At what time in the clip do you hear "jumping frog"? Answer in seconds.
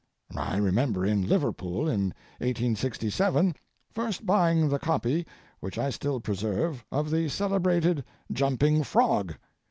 8.33-9.35